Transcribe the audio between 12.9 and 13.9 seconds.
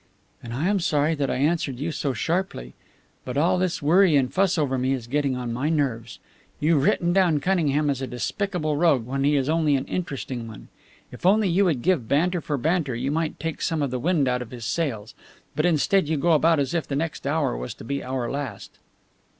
you might take some